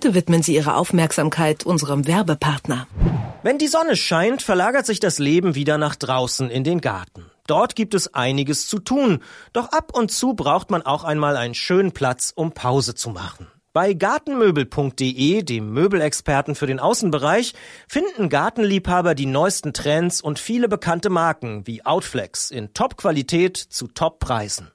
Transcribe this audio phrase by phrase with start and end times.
[0.00, 2.86] Bitte widmen Sie Ihre Aufmerksamkeit unserem Werbepartner.
[3.42, 7.24] Wenn die Sonne scheint, verlagert sich das Leben wieder nach draußen in den Garten.
[7.48, 11.54] Dort gibt es einiges zu tun, doch ab und zu braucht man auch einmal einen
[11.54, 13.48] schönen Platz, um Pause zu machen.
[13.72, 17.54] Bei gartenmöbel.de, dem Möbelexperten für den Außenbereich,
[17.88, 24.70] finden Gartenliebhaber die neuesten Trends und viele bekannte Marken wie Outflex in Top-Qualität zu Top-Preisen.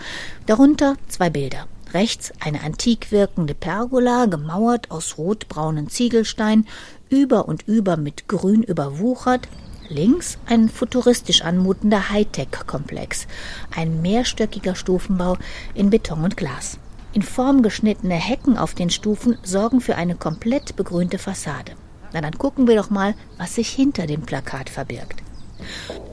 [0.47, 1.67] Darunter zwei Bilder.
[1.93, 6.65] Rechts eine antik wirkende Pergola, gemauert aus rotbraunen Ziegelstein,
[7.09, 9.47] über und über mit Grün überwuchert,
[9.89, 13.27] links ein futuristisch anmutender Hightech-Komplex,
[13.75, 15.37] ein mehrstöckiger Stufenbau
[15.73, 16.79] in Beton und Glas.
[17.13, 21.73] In Form geschnittene Hecken auf den Stufen sorgen für eine komplett begrünte Fassade.
[22.13, 25.23] Na dann gucken wir doch mal, was sich hinter dem Plakat verbirgt.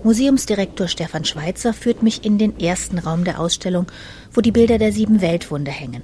[0.04, 3.86] Museumsdirektor Stefan Schweitzer führt mich in den ersten Raum der Ausstellung,
[4.32, 6.02] wo die Bilder der sieben Weltwunder hängen.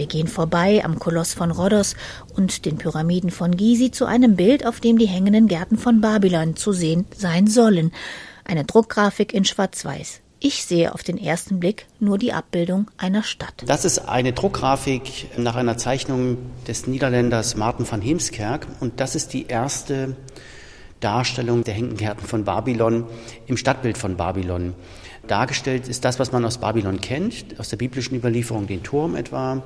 [0.00, 1.94] Wir gehen vorbei am Koloss von Rhodos
[2.34, 6.56] und den Pyramiden von Gizeh zu einem Bild, auf dem die hängenden Gärten von Babylon
[6.56, 7.92] zu sehen sein sollen.
[8.42, 10.22] Eine Druckgrafik in Schwarz-Weiß.
[10.38, 13.62] Ich sehe auf den ersten Blick nur die Abbildung einer Stadt.
[13.66, 19.34] Das ist eine Druckgrafik nach einer Zeichnung des Niederländers Martin van Heemskerk und das ist
[19.34, 20.16] die erste
[21.00, 23.04] Darstellung der hängenden Gärten von Babylon
[23.46, 24.72] im Stadtbild von Babylon.
[25.30, 29.62] Dargestellt ist das, was man aus Babylon kennt, aus der biblischen Überlieferung, den Turm etwa.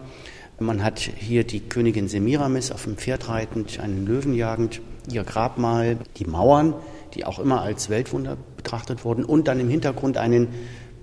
[0.58, 5.96] Man hat hier die Königin Semiramis auf dem Pferd reitend, einen Löwen jagend, ihr Grabmal,
[6.18, 6.74] die Mauern,
[7.14, 10.48] die auch immer als Weltwunder betrachtet wurden, und dann im Hintergrund einen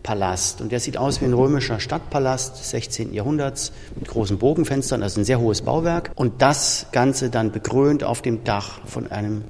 [0.04, 0.62] Palast.
[0.62, 3.14] Und der sieht aus wie ein römischer Stadtpalast des 16.
[3.14, 6.12] Jahrhunderts mit großen Bogenfenstern, also ein sehr hohes Bauwerk.
[6.14, 9.44] Und das Ganze dann bekrönt auf dem Dach von einem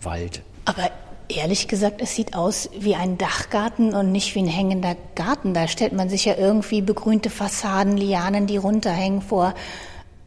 [0.00, 0.42] Wald.
[0.64, 0.90] Aber
[1.28, 5.52] Ehrlich gesagt, es sieht aus wie ein Dachgarten und nicht wie ein hängender Garten.
[5.52, 9.54] Da stellt man sich ja irgendwie begrünte Fassaden, Lianen, die runterhängen vor.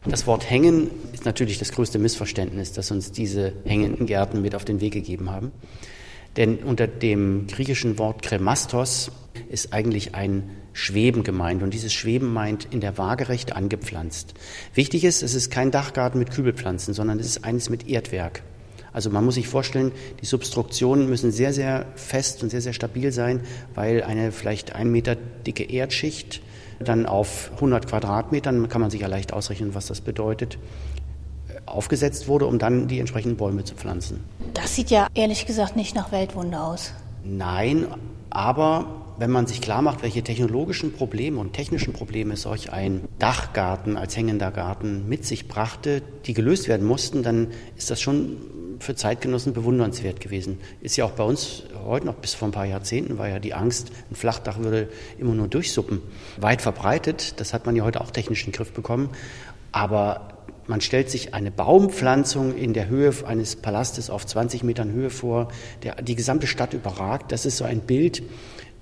[0.04, 4.64] Das Wort hängen ist natürlich das größte Missverständnis, das uns diese hängenden Gärten mit auf
[4.64, 5.52] den Weg gegeben haben.
[6.36, 9.10] Denn unter dem griechischen Wort kremastos
[9.50, 11.62] ist eigentlich ein Schweben gemeint.
[11.62, 14.34] Und dieses Schweben meint in der Waagerecht angepflanzt.
[14.74, 18.42] Wichtig ist, es ist kein Dachgarten mit Kübelpflanzen, sondern es ist eines mit Erdwerk.
[18.92, 23.12] Also man muss sich vorstellen, die Substruktionen müssen sehr, sehr fest und sehr, sehr stabil
[23.12, 23.40] sein,
[23.74, 26.42] weil eine vielleicht ein Meter dicke Erdschicht
[26.78, 30.58] dann auf 100 Quadratmetern, kann man sich ja leicht ausrechnen, was das bedeutet,
[31.66, 34.24] aufgesetzt wurde, um dann die entsprechenden Bäume zu pflanzen.
[34.54, 36.92] Das sieht ja ehrlich gesagt nicht nach Weltwunder aus.
[37.24, 37.86] Nein,
[38.30, 43.96] aber wenn man sich klar macht, welche technologischen Probleme und technischen Probleme solch ein Dachgarten
[43.96, 48.36] als hängender Garten mit sich brachte, die gelöst werden mussten, dann ist das schon
[48.80, 50.58] für Zeitgenossen bewundernswert gewesen.
[50.80, 53.54] Ist ja auch bei uns heute noch bis vor ein paar Jahrzehnten war ja die
[53.54, 54.88] Angst, ein Flachdach würde
[55.18, 56.00] immer nur durchsuppen.
[56.38, 59.10] Weit verbreitet, das hat man ja heute auch technisch in den Griff bekommen.
[59.70, 60.28] Aber
[60.66, 65.48] man stellt sich eine Baumpflanzung in der Höhe eines Palastes auf 20 Metern Höhe vor,
[65.82, 67.32] der die gesamte Stadt überragt.
[67.32, 68.22] Das ist so ein Bild,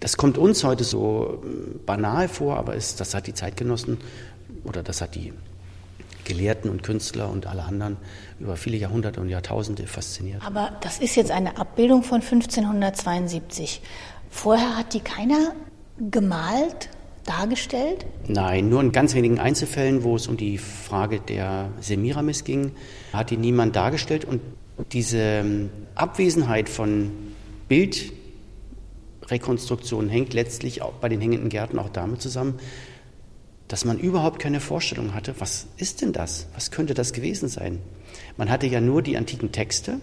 [0.01, 1.43] das kommt uns heute so
[1.87, 3.99] banal vor, aber ist, das hat die Zeitgenossen
[4.65, 5.33] oder das hat die
[6.25, 7.97] Gelehrten und Künstler und alle anderen
[8.39, 10.43] über viele Jahrhunderte und Jahrtausende fasziniert.
[10.45, 13.81] Aber das ist jetzt eine Abbildung von 1572.
[14.31, 15.53] Vorher hat die keiner
[16.11, 16.89] gemalt,
[17.25, 18.07] dargestellt?
[18.29, 22.73] Nein, nur in ganz wenigen Einzelfällen, wo es um die Frage der Semiramis ging,
[23.13, 24.25] hat ihn niemand dargestellt.
[24.25, 24.41] Und
[24.93, 27.11] diese ähm, Abwesenheit von
[29.31, 32.59] Bildrekonstruktionen hängt letztlich auch bei den hängenden Gärten auch damit zusammen,
[33.69, 36.49] dass man überhaupt keine Vorstellung hatte, was ist denn das?
[36.55, 37.79] Was könnte das gewesen sein?
[38.37, 40.01] Man hatte ja nur die antiken Texte,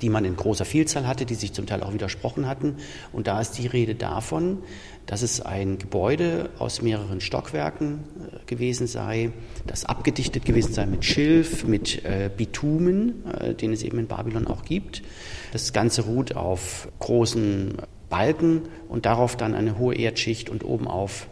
[0.00, 2.76] die man in großer Vielzahl hatte, die sich zum Teil auch widersprochen hatten.
[3.12, 4.58] Und da ist die Rede davon,
[5.06, 9.32] dass es ein Gebäude aus mehreren Stockwerken äh, gewesen sei,
[9.66, 14.46] das abgedichtet gewesen sei mit Schilf, mit äh, Bitumen, äh, den es eben in Babylon
[14.46, 15.02] auch gibt.
[15.50, 17.78] Das Ganze ruht auf großen
[18.08, 21.28] Balken und darauf dann eine hohe Erdschicht und oben auf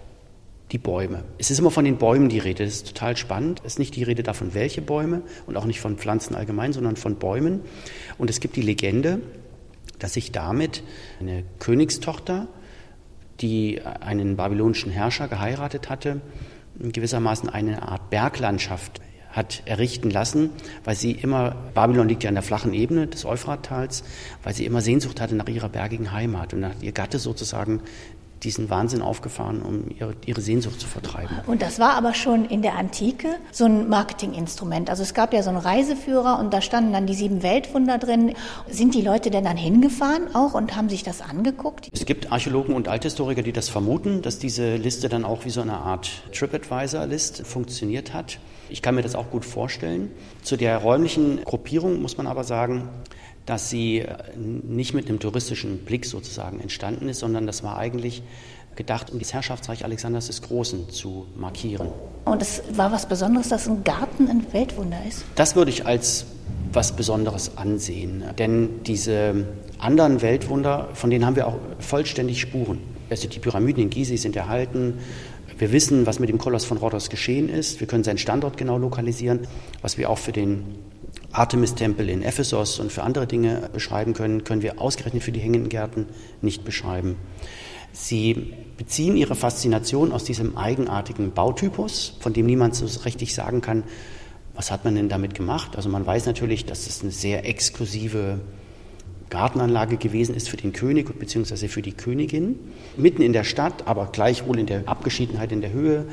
[0.72, 1.22] die Bäume.
[1.38, 2.64] Es ist immer von den Bäumen die Rede.
[2.64, 3.60] Das ist total spannend.
[3.64, 6.96] Es ist nicht die Rede davon, welche Bäume und auch nicht von Pflanzen allgemein, sondern
[6.96, 7.60] von Bäumen.
[8.18, 9.20] Und es gibt die Legende,
[9.98, 10.82] dass sich damit
[11.20, 12.48] eine Königstochter,
[13.40, 16.20] die einen babylonischen Herrscher geheiratet hatte,
[16.78, 19.00] gewissermaßen eine Art Berglandschaft
[19.36, 20.50] hat errichten lassen,
[20.84, 24.02] weil sie immer, Babylon liegt ja an der flachen Ebene des Euphrattals,
[24.42, 27.82] weil sie immer Sehnsucht hatte nach ihrer bergigen Heimat und hat ihr Gatte sozusagen
[28.42, 31.36] diesen Wahnsinn aufgefahren, um ihre, ihre, Sehnsucht zu vertreiben.
[31.46, 34.90] Und das war aber schon in der Antike so ein Marketinginstrument.
[34.90, 38.34] Also es gab ja so einen Reiseführer und da standen dann die sieben Weltwunder drin.
[38.68, 41.88] Sind die Leute denn dann hingefahren auch und haben sich das angeguckt?
[41.92, 45.62] Es gibt Archäologen und Althistoriker, die das vermuten, dass diese Liste dann auch wie so
[45.62, 48.38] eine Art TripAdvisor-List funktioniert hat.
[48.68, 50.10] Ich kann mir das auch gut vorstellen.
[50.42, 52.88] Zu der räumlichen Gruppierung muss man aber sagen,
[53.46, 58.22] dass sie äh, nicht mit einem touristischen Blick sozusagen entstanden ist, sondern das war eigentlich
[58.74, 61.88] gedacht, um das Herrschaftsreich Alexanders des Großen zu markieren.
[62.26, 65.24] Und es war was Besonderes, dass ein Garten ein Weltwunder ist?
[65.34, 66.26] Das würde ich als
[66.72, 68.22] was Besonderes ansehen.
[68.38, 69.46] Denn diese
[69.78, 72.80] anderen Weltwunder, von denen haben wir auch vollständig Spuren.
[73.08, 74.98] Also die Pyramiden in Gizeh sind erhalten.
[75.58, 77.80] Wir wissen, was mit dem Koloss von Rhodos geschehen ist.
[77.80, 79.46] Wir können seinen Standort genau lokalisieren,
[79.80, 80.64] was wir auch für den
[81.32, 85.68] Artemis-Tempel in Ephesos und für andere Dinge beschreiben können, können wir ausgerechnet für die hängenden
[85.68, 86.06] Gärten
[86.40, 87.16] nicht beschreiben.
[87.92, 93.84] Sie beziehen ihre Faszination aus diesem eigenartigen Bautypus, von dem niemand so richtig sagen kann,
[94.54, 95.76] was hat man denn damit gemacht.
[95.76, 98.40] Also man weiß natürlich, dass es eine sehr exklusive
[99.28, 101.68] Gartenanlage gewesen ist für den König bzw.
[101.68, 102.58] für die Königin.
[102.96, 106.06] Mitten in der Stadt, aber gleichwohl in der Abgeschiedenheit in der Höhe,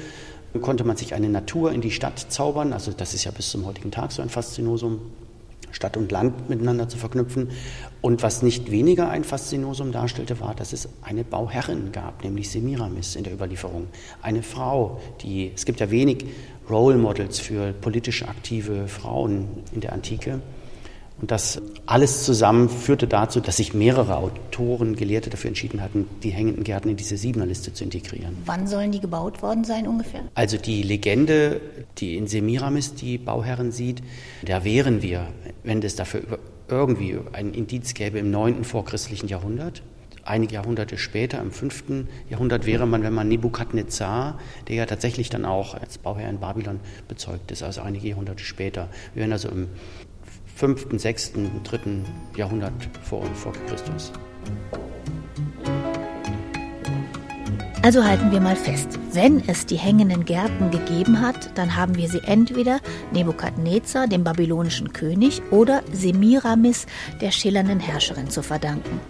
[0.59, 2.73] konnte man sich eine Natur in die Stadt zaubern.
[2.73, 4.99] Also das ist ja bis zum heutigen Tag so ein Faszinosum,
[5.71, 7.49] Stadt und Land miteinander zu verknüpfen.
[8.01, 13.15] Und was nicht weniger ein Faszinosum darstellte, war, dass es eine Bauherrin gab, nämlich Semiramis
[13.15, 13.87] in der Überlieferung.
[14.21, 16.25] Eine Frau, die, es gibt ja wenig
[16.69, 20.41] Role Models für politisch aktive Frauen in der Antike.
[21.21, 26.31] Und das alles zusammen führte dazu, dass sich mehrere Autoren, Gelehrte dafür entschieden hatten, die
[26.31, 28.37] hängenden Gärten in diese Siebenerliste zu integrieren.
[28.45, 30.21] Wann sollen die gebaut worden sein ungefähr?
[30.33, 31.61] Also die Legende,
[31.99, 34.01] die in Semiramis die Bauherren sieht,
[34.43, 35.27] da wären wir,
[35.63, 38.63] wenn es dafür irgendwie ein Indiz gäbe, im 9.
[38.63, 39.81] vorchristlichen Jahrhundert.
[40.25, 42.05] Einige Jahrhunderte später, im 5.
[42.29, 46.79] Jahrhundert, wäre man, wenn man Nebukadnezar, der ja tatsächlich dann auch als Bauherr in Babylon
[47.09, 48.87] bezeugt ist, also einige Jahrhunderte später.
[49.13, 49.67] Wir wären also im
[50.55, 51.33] 5., 6.,
[51.63, 51.79] 3.
[52.37, 52.73] Jahrhundert
[53.03, 54.11] vor vor Christus.
[57.83, 62.07] Also halten wir mal fest, wenn es die hängenden Gärten gegeben hat, dann haben wir
[62.07, 62.79] sie entweder
[63.11, 66.85] Nebukadnezar, dem babylonischen König, oder Semiramis,
[67.19, 69.01] der schillernden Herrscherin, zu verdanken.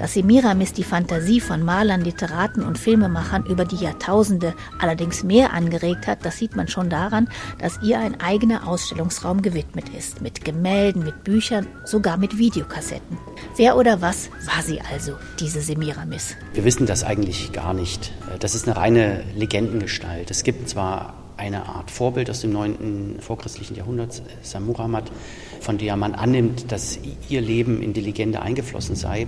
[0.00, 6.06] Dass Semiramis die Fantasie von Malern, Literaten und Filmemachern über die Jahrtausende allerdings mehr angeregt
[6.06, 7.28] hat, das sieht man schon daran,
[7.58, 13.18] dass ihr ein eigener Ausstellungsraum gewidmet ist, mit Gemälden, mit Büchern, sogar mit Videokassetten.
[13.56, 16.34] Wer oder was war sie also, diese Semiramis?
[16.54, 18.12] Wir wissen das eigentlich gar nicht.
[18.38, 20.30] Das ist eine reine Legendengestalt.
[20.30, 23.16] Es gibt zwar eine Art Vorbild aus dem 9.
[23.20, 25.10] vorchristlichen Jahrhundert, Samuramat,
[25.60, 29.26] von der man annimmt, dass ihr Leben in die Legende eingeflossen sei.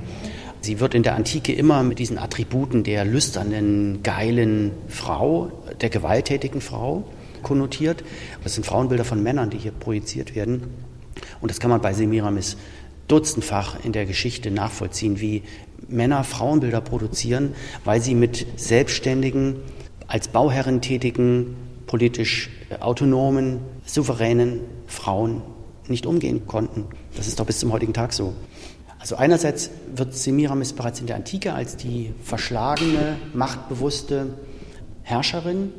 [0.63, 5.51] Sie wird in der Antike immer mit diesen Attributen der lüsternen, geilen Frau,
[5.81, 7.05] der gewalttätigen Frau
[7.43, 8.05] konnotiert.
[8.45, 10.69] Das sind Frauenbilder von Männern, die hier projiziert werden.
[11.41, 12.57] Und das kann man bei Semiramis
[13.09, 15.43] dutzendfach in der Geschichte nachvollziehen, wie
[15.89, 17.55] Männer Frauenbilder produzieren,
[17.85, 19.57] weil sie mit selbstständigen,
[20.07, 21.57] als Bauherren tätigen,
[21.89, 25.43] politisch autonomen, souveränen Frauen
[25.89, 26.85] nicht umgehen konnten.
[27.17, 28.33] Das ist doch bis zum heutigen Tag so.
[29.03, 34.35] Also einerseits wird Semiramis bereits in der Antike als die verschlagene, machtbewusste
[35.03, 35.73] Herrscherin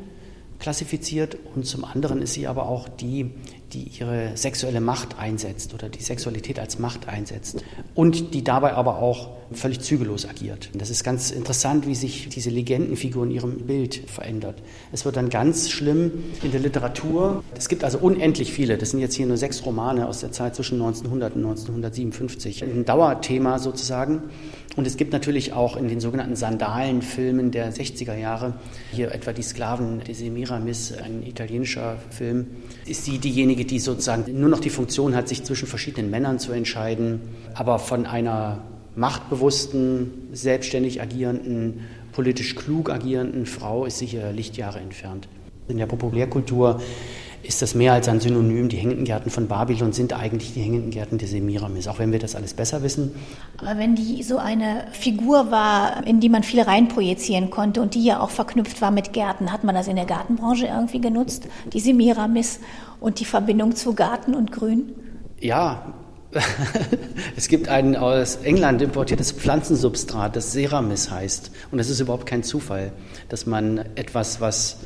[0.59, 3.31] klassifiziert und zum anderen ist sie aber auch die,
[3.73, 7.63] die ihre sexuelle Macht einsetzt oder die Sexualität als Macht einsetzt
[7.95, 10.69] und die dabei aber auch völlig zügellos agiert.
[10.73, 14.61] Das ist ganz interessant, wie sich diese Legendenfigur in ihrem Bild verändert.
[14.91, 16.11] Es wird dann ganz schlimm
[16.43, 17.43] in der Literatur.
[17.55, 20.55] Es gibt also unendlich viele, das sind jetzt hier nur sechs Romane aus der Zeit
[20.55, 22.63] zwischen 1900 und 1957.
[22.63, 24.23] Ein Dauerthema sozusagen.
[24.75, 28.55] Und es gibt natürlich auch in den sogenannten Sandalenfilmen der 60er Jahre,
[28.91, 32.47] hier etwa die Sklaven de Semiramis, ein italienischer Film,
[32.87, 36.51] ist sie diejenige, die sozusagen nur noch die Funktion hat, sich zwischen verschiedenen Männern zu
[36.51, 37.22] entscheiden,
[37.53, 38.62] aber von einer
[38.96, 45.27] machtbewussten, selbstständig agierenden, politisch klug agierenden Frau ist sicher Lichtjahre entfernt.
[45.67, 46.82] In der Populärkultur
[47.43, 48.69] ist das mehr als ein Synonym.
[48.69, 52.19] Die hängenden Gärten von Babylon sind eigentlich die hängenden Gärten der Semiramis, auch wenn wir
[52.19, 53.13] das alles besser wissen.
[53.57, 58.03] Aber wenn die so eine Figur war, in die man viel reinprojizieren konnte und die
[58.03, 61.47] ja auch verknüpft war mit Gärten, hat man das in der Gartenbranche irgendwie genutzt?
[61.73, 62.59] Die Semiramis
[63.01, 64.93] und die Verbindung zu Garten und Grün?
[65.39, 65.93] Ja,
[67.35, 71.51] es gibt ein aus England importiertes Pflanzensubstrat, das Ceramis heißt.
[71.71, 72.93] Und es ist überhaupt kein Zufall,
[73.29, 74.77] dass man etwas, was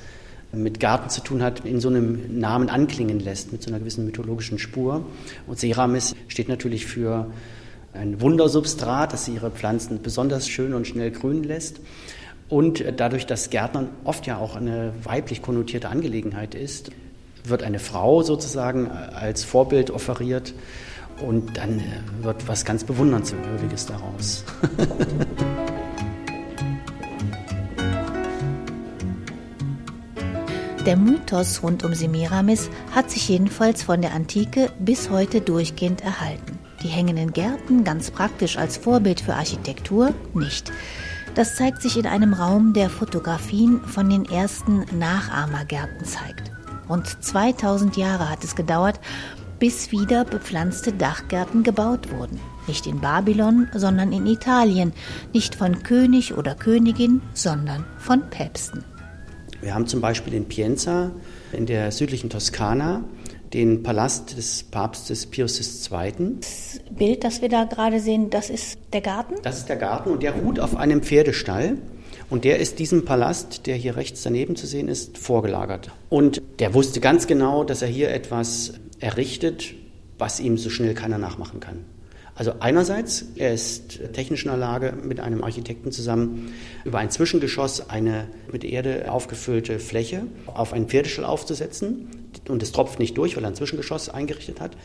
[0.52, 4.06] mit Garten zu tun hat, in so einem Namen anklingen lässt, mit so einer gewissen
[4.06, 5.06] mythologischen Spur.
[5.46, 7.28] Und Ceramis steht natürlich für
[7.94, 11.82] ein Wundersubstrat, das ihre Pflanzen besonders schön und schnell grün lässt.
[12.50, 16.92] Und dadurch, dass Gärtnern oft ja auch eine weiblich konnotierte Angelegenheit ist,
[17.44, 20.54] wird eine Frau sozusagen als Vorbild offeriert
[21.26, 21.82] und dann
[22.22, 24.44] wird was ganz Bewundernswürdiges daraus.
[30.88, 36.60] Der Mythos rund um Semiramis hat sich jedenfalls von der Antike bis heute durchgehend erhalten.
[36.82, 40.72] Die hängenden Gärten ganz praktisch als Vorbild für Architektur nicht.
[41.36, 46.54] Das zeigt sich in einem Raum, der Fotografien von den ersten Nachahmergärten zeigt.
[46.88, 49.02] Rund 2000 Jahre hat es gedauert,
[49.60, 52.40] bis wieder bepflanzte Dachgärten gebaut wurden.
[52.66, 54.94] Nicht in Babylon, sondern in Italien.
[55.34, 58.86] Nicht von König oder Königin, sondern von Päpsten.
[59.62, 61.12] Wir haben zum Beispiel in Pienza
[61.52, 63.04] in der südlichen Toskana
[63.54, 65.60] den Palast des Papstes Pius
[65.90, 66.36] II.
[66.40, 69.36] Das Bild, das wir da gerade sehen, das ist der Garten?
[69.42, 71.78] Das ist der Garten und der ruht auf einem Pferdestall.
[72.30, 75.92] Und der ist diesem Palast, der hier rechts daneben zu sehen ist, vorgelagert.
[76.10, 79.76] Und der wusste ganz genau, dass er hier etwas errichtet,
[80.18, 81.86] was ihm so schnell keiner nachmachen kann.
[82.38, 86.54] Also einerseits, er ist technisch in der Lage, mit einem Architekten zusammen
[86.86, 92.10] über ein Zwischengeschoss eine mit Erde aufgefüllte Fläche auf einen Pferdestall aufzusetzen
[92.48, 94.78] und es tropft nicht durch, weil er ein Zwischengeschoss eingerichtet hat.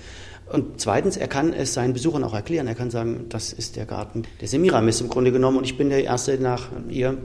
[0.50, 2.66] Und zweitens, er kann es seinen Besuchern auch erklären.
[2.68, 5.90] Er kann sagen, das ist der Garten der Semiramis im Grunde genommen und ich bin
[5.90, 7.18] der Erste nach ihr,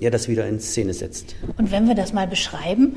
[0.00, 1.34] der das wieder in Szene setzt.
[1.56, 2.96] Und wenn wir das mal beschreiben?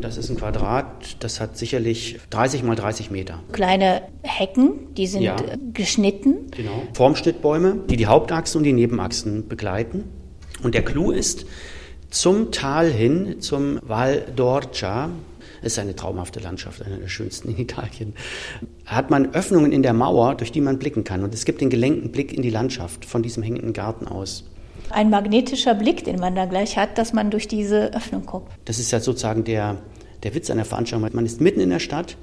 [0.00, 3.40] Das ist ein Quadrat, das hat sicherlich 30 mal 30 Meter.
[3.52, 5.36] Kleine Hecken, die sind ja.
[5.72, 6.50] geschnitten.
[6.50, 6.82] Genau.
[6.94, 10.04] Formschnittbäume, die die Hauptachsen und die Nebenachsen begleiten.
[10.62, 11.46] Und der Clou ist,
[12.10, 15.10] zum Tal hin, zum Val d'Orcia,
[15.62, 18.14] ist eine traumhafte Landschaft, eine der schönsten in Italien,
[18.86, 21.22] hat man Öffnungen in der Mauer, durch die man blicken kann.
[21.22, 24.49] Und es gibt den gelenkten Blick in die Landschaft von diesem hängenden Garten aus
[24.92, 28.52] ein magnetischer Blick, den man da gleich hat, dass man durch diese Öffnung guckt.
[28.64, 29.76] Das ist ja sozusagen der,
[30.22, 31.10] der Witz einer Veranstaltung.
[31.12, 32.16] Man ist mitten in der Stadt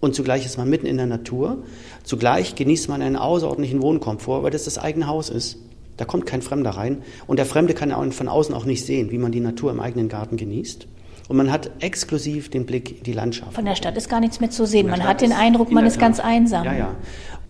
[0.00, 1.64] und zugleich ist man mitten in der Natur.
[2.04, 5.58] Zugleich genießt man einen außerordentlichen Wohnkomfort, weil das das eigene Haus ist.
[5.96, 9.18] Da kommt kein Fremder rein und der Fremde kann von außen auch nicht sehen, wie
[9.18, 10.86] man die Natur im eigenen Garten genießt.
[11.28, 13.52] Und man hat exklusiv den Blick in die Landschaft.
[13.52, 14.88] Von der Stadt ist gar nichts mehr zu sehen.
[14.88, 16.64] Man hat den Eindruck, man ist ganz einsam.
[16.64, 16.96] Ja, ja.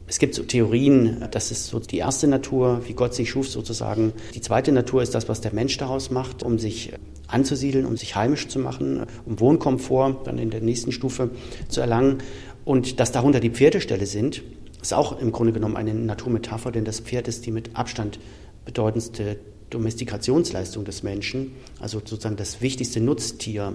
[0.09, 4.15] Es gibt so Theorien, das ist so die erste Natur, wie Gott sich schuf sozusagen.
[4.35, 6.93] Die zweite Natur ist das, was der Mensch daraus macht, um sich
[7.27, 11.31] anzusiedeln, um sich heimisch zu machen, um Wohnkomfort dann in der nächsten Stufe
[11.69, 12.19] zu erlangen.
[12.65, 14.43] Und dass darunter die Pferdeställe sind,
[14.81, 18.19] ist auch im Grunde genommen eine Naturmetapher, denn das Pferd ist die mit Abstand
[18.65, 19.39] bedeutendste
[19.69, 23.75] Domestikationsleistung des Menschen, also sozusagen das wichtigste Nutztier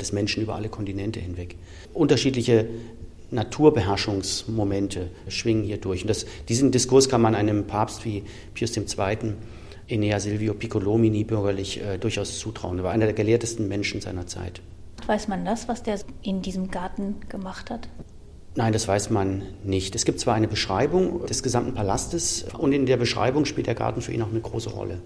[0.00, 1.56] des Menschen über alle Kontinente hinweg.
[1.94, 2.66] Unterschiedliche
[3.30, 6.02] Naturbeherrschungsmomente schwingen hier durch.
[6.02, 9.34] Und das, diesen Diskurs kann man einem Papst wie Pius II.
[9.88, 12.78] Enea Silvio Piccolomini bürgerlich äh, durchaus zutrauen.
[12.78, 14.60] Er war einer der gelehrtesten Menschen seiner Zeit.
[15.06, 17.88] Weiß man das, was der in diesem Garten gemacht hat?
[18.54, 19.94] Nein, das weiß man nicht.
[19.94, 24.02] Es gibt zwar eine Beschreibung des gesamten Palastes und in der Beschreibung spielt der Garten
[24.02, 25.00] für ihn auch eine große Rolle.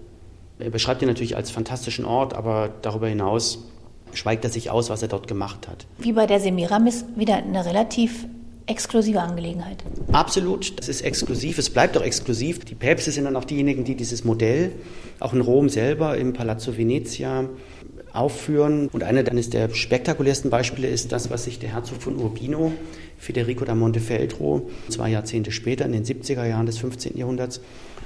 [0.59, 3.65] Er beschreibt ihn natürlich als fantastischen Ort, aber darüber hinaus
[4.13, 5.85] schweigt er sich aus, was er dort gemacht hat.
[5.97, 8.25] Wie bei der Semiramis wieder eine relativ
[8.65, 9.83] exklusive Angelegenheit.
[10.11, 12.63] Absolut, das ist exklusiv, es bleibt auch exklusiv.
[12.65, 14.71] Die Päpste sind dann auch diejenigen, die dieses Modell,
[15.19, 17.49] auch in Rom selber, im Palazzo Venezia,
[18.13, 18.89] aufführen.
[18.93, 22.71] Und eines der spektakulärsten Beispiele ist das, was sich der Herzog von Urbino,
[23.17, 27.17] Federico da Montefeltro, zwei Jahrzehnte später, in den 70er Jahren des 15.
[27.17, 27.59] Jahrhunderts,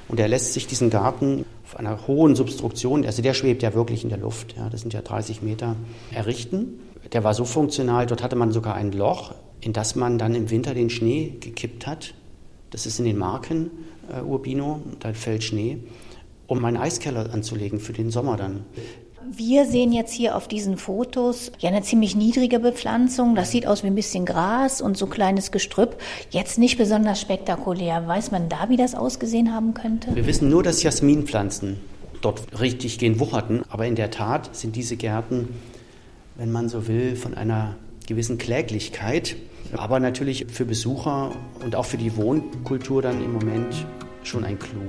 [0.08, 4.02] und er lässt sich diesen Garten auf einer hohen Substruktion, also der schwebt ja wirklich
[4.02, 5.76] in der Luft, ja, das sind ja 30 Meter,
[6.12, 6.80] errichten.
[7.12, 10.50] Der war so funktional, dort hatte man sogar ein Loch, in das man dann im
[10.50, 12.14] Winter den Schnee gekippt hat.
[12.70, 13.70] Das ist in den Marken
[14.10, 15.78] äh, Urbino, da fällt Schnee,
[16.46, 18.64] um einen Eiskeller anzulegen für den Sommer dann.
[19.30, 23.34] Wir sehen jetzt hier auf diesen Fotos ja eine ziemlich niedrige Bepflanzung.
[23.34, 25.96] Das sieht aus wie ein bisschen Gras und so kleines Gestrüpp.
[26.30, 28.06] Jetzt nicht besonders spektakulär.
[28.06, 30.14] Weiß man da, wie das ausgesehen haben könnte?
[30.14, 31.78] Wir wissen nur, dass Jasminpflanzen
[32.20, 33.62] dort richtig gehen wucherten.
[33.68, 35.48] Aber in der Tat sind diese Gärten,
[36.36, 39.36] wenn man so will, von einer gewissen Kläglichkeit.
[39.76, 41.32] Aber natürlich für Besucher
[41.62, 43.84] und auch für die Wohnkultur dann im Moment
[44.22, 44.80] schon ein Clou.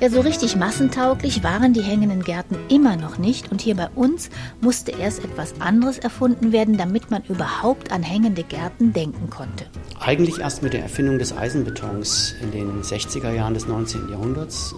[0.00, 4.30] Ja, so richtig massentauglich waren die hängenden Gärten immer noch nicht und hier bei uns
[4.62, 9.66] musste erst etwas anderes erfunden werden, damit man überhaupt an hängende Gärten denken konnte.
[9.98, 14.08] Eigentlich erst mit der Erfindung des Eisenbetons in den 60er Jahren des 19.
[14.08, 14.74] Jahrhunderts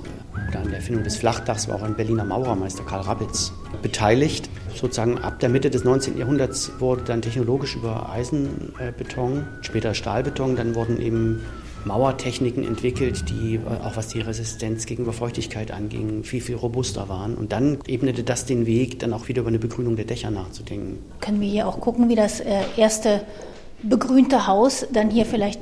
[0.49, 4.50] oder an der Erfindung des Flachdachs war auch ein Berliner Maurermeister Karl Rappitz beteiligt.
[4.75, 6.19] Sozusagen ab der Mitte des 19.
[6.19, 11.43] Jahrhunderts wurde dann technologisch über Eisenbeton, später Stahlbeton, dann wurden eben
[11.85, 17.35] Mauertechniken entwickelt, die äh, auch was die Resistenz gegenüber Feuchtigkeit anging, viel, viel robuster waren.
[17.35, 20.99] Und dann ebnete das den Weg, dann auch wieder über eine Begrünung der Dächer nachzudenken.
[21.21, 23.23] Können wir hier auch gucken, wie das äh, erste
[23.83, 25.61] begrünte Haus dann hier vielleicht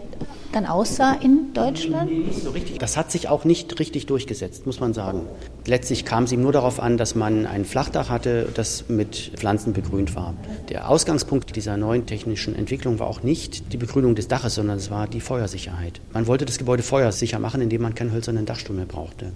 [0.53, 2.11] dann aussah in Deutschland?
[2.11, 2.79] Nee, nicht so richtig.
[2.79, 5.23] Das hat sich auch nicht richtig durchgesetzt, muss man sagen.
[5.67, 9.73] Letztlich kam es ihm nur darauf an, dass man ein Flachdach hatte, das mit Pflanzen
[9.73, 10.35] begrünt war.
[10.69, 14.91] Der Ausgangspunkt dieser neuen technischen Entwicklung war auch nicht die Begrünung des Daches, sondern es
[14.91, 16.01] war die Feuersicherheit.
[16.13, 19.33] Man wollte das Gebäude feuersicher machen, indem man keinen hölzernen Dachstuhl mehr brauchte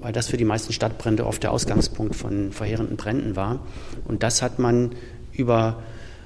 [0.00, 3.60] weil das für die meisten Stadtbrände oft der Ausgangspunkt von verheerenden Bränden war.
[4.06, 4.92] Und das hat man
[5.32, 5.82] über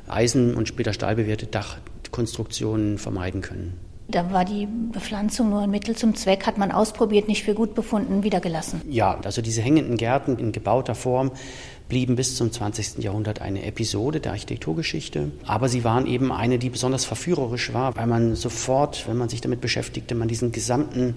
[0.09, 3.79] Eisen- und später stahlbewehrte Dachkonstruktionen vermeiden können.
[4.09, 7.75] Da war die Bepflanzung nur ein Mittel zum Zweck, hat man ausprobiert, nicht für gut
[7.75, 8.83] befunden, wieder gelassen.
[8.89, 11.31] Ja, also diese hängenden Gärten in gebauter Form
[11.89, 13.05] blieben bis zum 20.
[13.05, 15.31] Jahrhundert eine Episode der Architekturgeschichte.
[15.47, 19.41] Aber sie waren eben eine, die besonders verführerisch war, weil man sofort, wenn man sich
[19.41, 21.17] damit beschäftigte, man diesen gesamten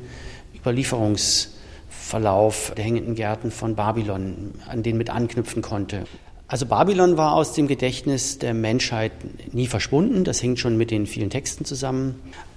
[0.56, 6.04] Überlieferungsverlauf der hängenden Gärten von Babylon an den mit anknüpfen konnte.
[6.48, 9.14] Also Babylon war aus dem Gedächtnis der Menschheit
[9.54, 10.26] nie verschwunden.
[10.26, 12.16] Das hängt schon mit den vielen Texten zusammen.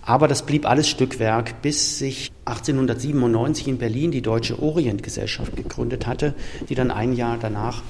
[0.08, 6.32] Aber das blieb alles Stückwerk, bis sich 1897 in Berlin die Deutsche Orientgesellschaft gegründet hatte,
[6.70, 7.82] die dann ein Jahr danach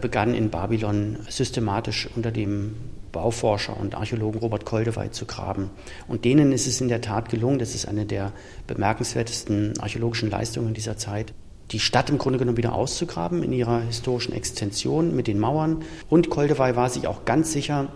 [0.00, 2.74] begann, in Babylon systematisch unter dem
[3.12, 5.70] Bauforscher und Archäologen Robert Koldewey zu graben.
[6.08, 8.32] Und denen ist es in der Tat gelungen, das ist eine der
[8.66, 11.32] bemerkenswertesten archäologischen Leistungen dieser Zeit,
[11.70, 15.84] die Stadt im Grunde genommen wieder auszugraben in ihrer historischen Extension mit den Mauern.
[16.10, 17.86] Und Koldewey war sich auch ganz sicher,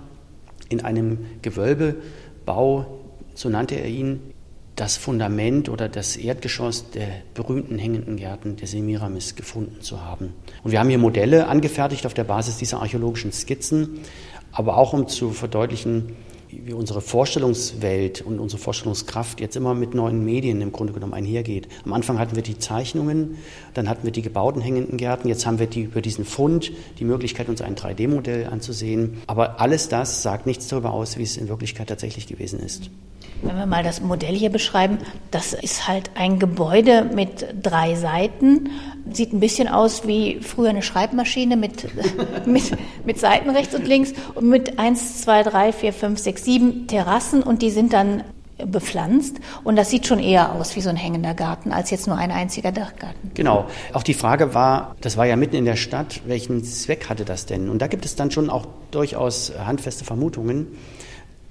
[0.68, 3.02] in einem Gewölbebau,
[3.36, 4.20] so nannte er ihn,
[4.74, 10.34] das Fundament oder das Erdgeschoss der berühmten hängenden Gärten der Semiramis gefunden zu haben.
[10.62, 14.00] Und wir haben hier Modelle angefertigt auf der Basis dieser archäologischen Skizzen,
[14.52, 16.16] aber auch um zu verdeutlichen,
[16.48, 21.68] wie unsere Vorstellungswelt und unsere Vorstellungskraft jetzt immer mit neuen Medien im Grunde genommen einhergeht.
[21.84, 23.38] Am Anfang hatten wir die Zeichnungen,
[23.74, 27.04] dann hatten wir die gebauten hängenden Gärten, jetzt haben wir die, über diesen Fund die
[27.04, 29.22] Möglichkeit, uns ein 3D-Modell anzusehen.
[29.26, 32.90] Aber alles das sagt nichts darüber aus, wie es in Wirklichkeit tatsächlich gewesen ist.
[33.42, 34.98] Wenn wir mal das Modell hier beschreiben,
[35.30, 38.70] das ist halt ein Gebäude mit drei Seiten.
[39.12, 41.86] Sieht ein bisschen aus wie früher eine Schreibmaschine mit,
[42.46, 42.72] mit,
[43.04, 47.42] mit Seiten rechts und links und mit eins, zwei, drei, vier, fünf, sechs, sieben Terrassen
[47.42, 48.22] und die sind dann
[48.58, 52.16] bepflanzt und das sieht schon eher aus wie so ein hängender Garten als jetzt nur
[52.16, 53.32] ein einziger Dachgarten.
[53.34, 53.66] Genau.
[53.92, 57.44] Auch die Frage war, das war ja mitten in der Stadt, welchen Zweck hatte das
[57.44, 57.68] denn?
[57.68, 60.68] Und da gibt es dann schon auch durchaus handfeste Vermutungen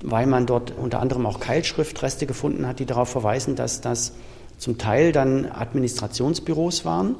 [0.07, 4.11] weil man dort unter anderem auch Keilschriftreste gefunden hat, die darauf verweisen, dass das
[4.57, 7.15] zum Teil dann Administrationsbüros waren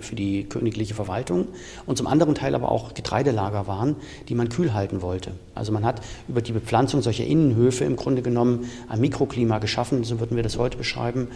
[0.00, 1.48] für die königliche Verwaltung
[1.86, 3.96] und zum anderen Teil aber auch Getreidelager waren,
[4.28, 5.32] die man kühl halten wollte.
[5.54, 10.20] Also man hat über die Bepflanzung solcher Innenhöfe im Grunde genommen ein Mikroklima geschaffen, so
[10.20, 11.28] würden wir das heute beschreiben,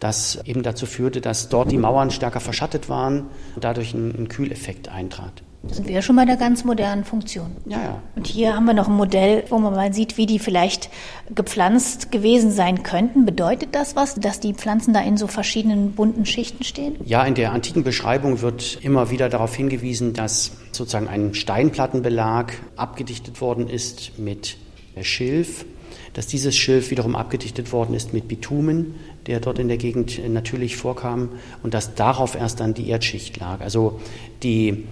[0.00, 4.28] das eben dazu führte, dass dort die Mauern stärker verschattet waren und dadurch ein, ein
[4.28, 5.42] Kühleffekt eintrat.
[5.62, 7.56] Da sind wir ja schon bei der ganz modernen Funktion.
[7.66, 8.02] Ja, ja.
[8.14, 10.88] Und hier haben wir noch ein Modell, wo man mal sieht, wie die vielleicht
[11.34, 13.26] gepflanzt gewesen sein könnten.
[13.26, 16.96] Bedeutet das was, dass die Pflanzen da in so verschiedenen bunten Schichten stehen?
[17.04, 23.40] Ja, in der antiken Beschreibung wird immer wieder darauf hingewiesen, dass sozusagen ein Steinplattenbelag abgedichtet
[23.40, 24.58] worden ist mit
[25.00, 25.64] Schilf
[26.14, 30.76] dass dieses Schilf wiederum abgedichtet worden ist mit Bitumen, der dort in der Gegend natürlich
[30.76, 31.28] vorkam
[31.62, 33.60] und dass darauf erst dann die Erdschicht lag.
[33.60, 34.00] Also
[34.42, 34.84] die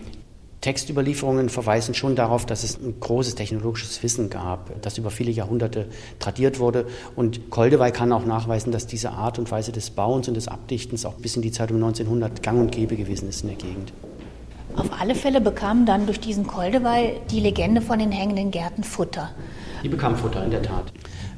[0.60, 5.86] Textüberlieferungen verweisen schon darauf, dass es ein großes technologisches Wissen gab, das über viele Jahrhunderte
[6.18, 6.86] tradiert wurde.
[7.14, 11.04] Und Koldewey kann auch nachweisen, dass diese Art und Weise des Bauens und des Abdichtens
[11.04, 13.92] auch bis in die Zeit um 1900 gang und gäbe gewesen ist in der Gegend.
[14.76, 19.30] Auf alle Fälle bekam dann durch diesen Koldewey die Legende von den hängenden Gärten Futter.
[19.82, 20.92] Die bekam Futter, in der Tat.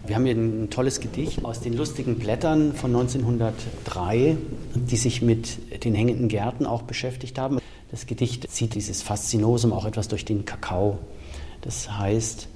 [0.07, 4.39] Wir haben hier ein tolles Gedicht aus den lustigen Blättern von 1903,
[4.75, 7.59] die sich mit den hängenden Gärten auch beschäftigt haben.
[7.91, 10.99] Das Gedicht zieht dieses Faszinosum auch etwas durch den Kakao.
[11.63, 12.49] Das heißt,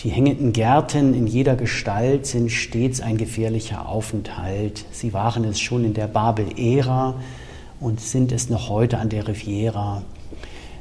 [0.00, 4.84] die hängenden Gärten in jeder Gestalt sind stets ein gefährlicher Aufenthalt.
[4.92, 7.16] Sie waren es schon in der Babel-Ära
[7.80, 10.02] und sind es noch heute an der Riviera.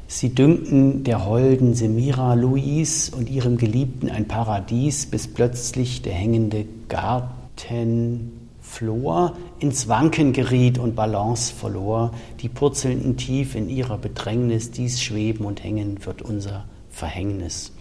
[0.07, 6.65] Sie dünkten der holden Semira Louise und ihrem Geliebten ein Paradies, bis plötzlich der hängende
[6.87, 8.36] Garten
[8.67, 15.45] Flor ins Wanken geriet und Balance verlor, die purzelnden tief in ihrer Bedrängnis, dies Schweben
[15.45, 17.71] und Hängen wird unser Verhängnis.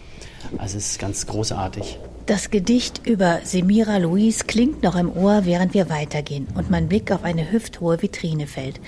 [0.57, 1.99] Also es ist ganz großartig.
[2.25, 7.11] Das Gedicht über Semira Louise klingt noch im Ohr, während wir weitergehen und mein Blick
[7.11, 8.79] auf eine hüfthohe Vitrine fällt.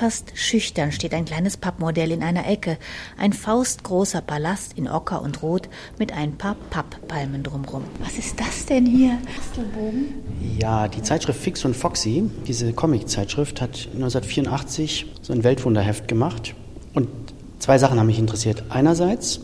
[0.00, 2.78] Fast schüchtern steht ein kleines Pappmodell in einer Ecke,
[3.18, 7.84] ein faustgroßer Palast in Ocker und Rot mit ein paar Papppalmen drumrum.
[8.02, 9.18] Was ist das denn hier?
[9.36, 10.14] Bastelbogen?
[10.58, 16.54] Ja, die Zeitschrift Fix und Foxy, diese Comic-Zeitschrift, hat 1984 so ein Weltwunderheft gemacht.
[16.94, 17.10] Und
[17.58, 18.64] zwei Sachen haben mich interessiert.
[18.70, 19.40] Einerseits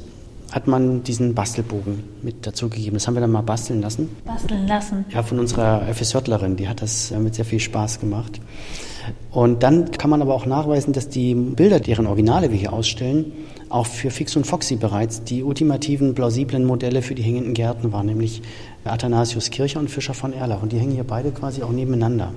[0.52, 2.94] hat man diesen Bastelbogen mit dazu gegeben.
[2.94, 4.08] Das haben wir dann mal basteln lassen.
[4.24, 5.04] Basteln lassen?
[5.10, 6.56] Ja, von unserer FSJlerin.
[6.56, 8.40] Die hat das mit sehr viel Spaß gemacht.
[9.30, 13.32] Und dann kann man aber auch nachweisen, dass die Bilder, deren Originale wir hier ausstellen,
[13.68, 18.06] auch für Fix und Foxy bereits die ultimativen, plausiblen Modelle für die hängenden Gärten waren,
[18.06, 18.42] nämlich
[18.84, 20.62] Athanasius Kircher und Fischer von Erlach.
[20.62, 22.32] Und die hängen hier beide quasi auch nebeneinander.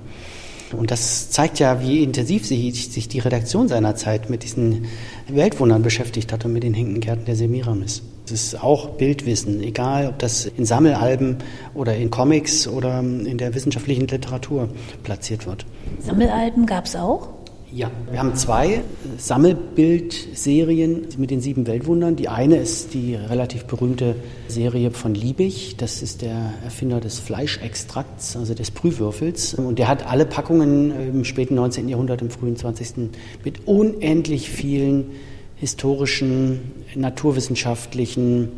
[0.72, 4.86] Und das zeigt ja, wie intensiv sich die Redaktion seiner Zeit mit diesen
[5.28, 8.04] Weltwundern beschäftigt hat und mit den hängenden Gärten der Semiramis.
[8.32, 11.38] Es ist auch Bildwissen, egal ob das in Sammelalben
[11.74, 14.70] oder in Comics oder in der wissenschaftlichen Literatur
[15.02, 15.66] platziert wird.
[16.00, 17.30] Sammelalben gab es auch?
[17.72, 18.82] Ja, wir haben zwei
[19.18, 22.16] Sammelbildserien mit den sieben Weltwundern.
[22.16, 24.16] Die eine ist die relativ berühmte
[24.48, 25.78] Serie von Liebig.
[25.78, 29.56] Das ist der Erfinder des Fleischextrakts, also des Brühwürfels.
[29.56, 31.90] Und der hat alle Packungen im späten 19.
[31.90, 33.10] Jahrhundert, im frühen 20.
[33.44, 35.12] mit unendlich vielen
[35.60, 38.50] historischen, naturwissenschaftlichen,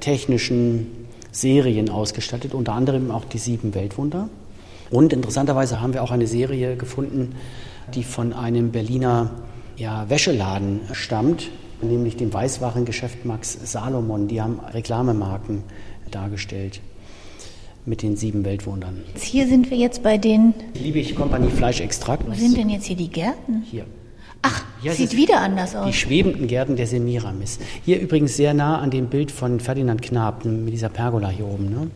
[0.00, 0.86] technischen
[1.32, 4.28] Serien ausgestattet, unter anderem auch die sieben Weltwunder.
[4.90, 7.36] Und interessanterweise haben wir auch eine Serie gefunden,
[7.94, 9.30] die von einem Berliner
[9.76, 11.48] ja, Wäscheladen stammt,
[11.80, 14.28] nämlich dem Weißwarengeschäft Max Salomon.
[14.28, 15.62] Die haben Reklamemarken
[16.10, 16.80] dargestellt
[17.86, 19.02] mit den sieben Weltwundern.
[19.18, 22.26] Hier sind wir jetzt bei den Liebig Kompanie Fleischextrakt.
[22.26, 23.62] Wo sind denn jetzt hier die Gärten?
[23.62, 23.86] Hier.
[24.42, 25.86] Ach, hier sieht wieder anders aus.
[25.86, 27.58] Die schwebenden Gärten der Semiramis.
[27.84, 31.70] Hier übrigens sehr nah an dem Bild von Ferdinand Knab mit dieser Pergola hier oben.
[31.70, 31.90] Ne?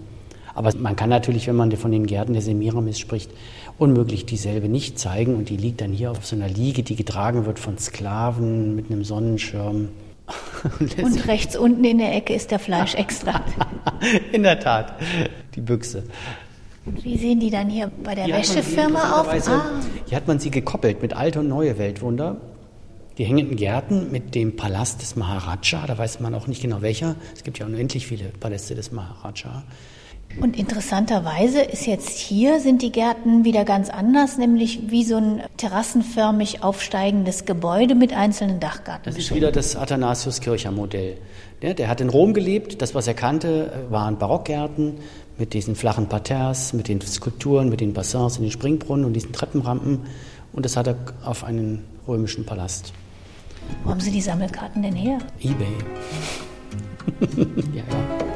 [0.54, 3.30] Aber man kann natürlich, wenn man von den Gärten der Semiramis spricht,
[3.78, 5.34] unmöglich dieselbe nicht zeigen.
[5.34, 8.90] Und die liegt dann hier auf so einer Liege, die getragen wird von Sklaven mit
[8.90, 9.88] einem Sonnenschirm.
[10.80, 13.52] Und rechts unten in der Ecke ist der Fleischextrakt.
[14.32, 14.94] in der Tat,
[15.54, 16.04] die Büchse.
[16.86, 19.28] Wie sehen die dann hier bei der Wäschefirma auf?
[19.48, 19.80] Ah.
[20.06, 22.36] Hier hat man sie gekoppelt mit alte und neue Weltwunder.
[23.16, 27.14] Die hängenden Gärten mit dem Palast des Maharaja, da weiß man auch nicht genau welcher.
[27.32, 29.62] Es gibt ja unendlich viele Paläste des Maharaja.
[30.40, 35.42] Und interessanterweise ist jetzt hier sind die Gärten wieder ganz anders, nämlich wie so ein
[35.56, 39.04] terrassenförmig aufsteigendes Gebäude mit einzelnen Dachgarten.
[39.04, 41.18] Das ist wieder das Athanasius-Kircher-Modell.
[41.62, 42.82] Der, der hat in Rom gelebt.
[42.82, 44.94] Das, was er kannte, waren Barockgärten
[45.38, 49.32] mit diesen flachen Parterres, mit den Skulpturen, mit den Bassins in den Springbrunnen und diesen
[49.32, 50.00] Treppenrampen.
[50.52, 52.92] Und das hat er auf einen römischen Palast.
[53.82, 55.18] Wo haben Sie die Sammelkarten denn her?
[55.40, 55.66] Ebay.
[57.74, 58.34] ja, ja.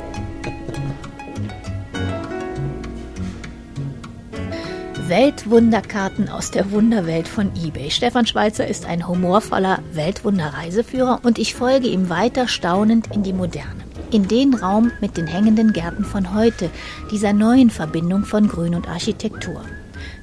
[5.08, 7.90] Weltwunderkarten aus der Wunderwelt von eBay.
[7.90, 13.87] Stefan Schweizer ist ein humorvoller Weltwunderreiseführer und ich folge ihm weiter staunend in die Moderne.
[14.10, 16.70] In den Raum mit den hängenden Gärten von heute,
[17.10, 19.60] dieser neuen Verbindung von Grün und Architektur.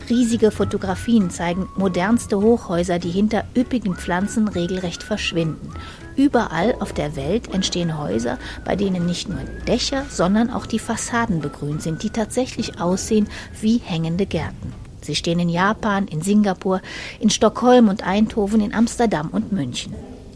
[0.09, 5.69] Riesige Fotografien zeigen modernste Hochhäuser, die hinter üppigen Pflanzen regelrecht verschwinden.
[6.15, 11.39] Überall auf der Welt entstehen Häuser, bei denen nicht nur Dächer, sondern auch die Fassaden
[11.39, 13.27] begrünt sind, die tatsächlich aussehen
[13.61, 14.73] wie hängende Gärten.
[15.01, 16.81] Sie stehen in Japan, in Singapur,
[17.19, 19.93] in Stockholm und Eindhoven, in Amsterdam und München.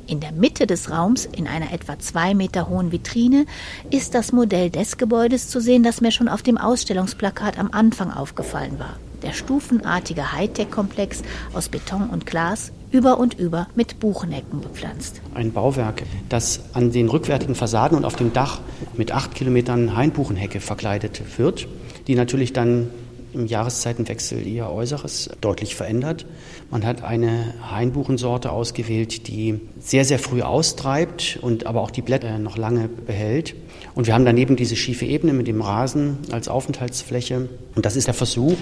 [0.09, 3.45] In der Mitte des Raums, in einer etwa zwei Meter hohen Vitrine,
[3.91, 8.11] ist das Modell des Gebäudes zu sehen, das mir schon auf dem Ausstellungsplakat am Anfang
[8.11, 8.97] aufgefallen war.
[9.21, 11.21] Der stufenartige Hightech-Komplex
[11.53, 15.21] aus Beton und Glas, über und über mit Buchenhecken bepflanzt.
[15.35, 18.61] Ein Bauwerk, das an den rückwärtigen Fassaden und auf dem Dach
[18.97, 21.67] mit acht Kilometern Hainbuchenhecke verkleidet wird,
[22.07, 22.89] die natürlich dann
[23.33, 26.25] im Jahreszeitenwechsel ihr Äußeres deutlich verändert.
[26.71, 32.39] Man hat eine Hainbuchensorte ausgewählt, die sehr, sehr früh austreibt und aber auch die Blätter
[32.39, 33.55] noch lange behält.
[33.95, 37.49] Und wir haben daneben diese schiefe Ebene mit dem Rasen als Aufenthaltsfläche.
[37.75, 38.57] Und das ist der Versuch,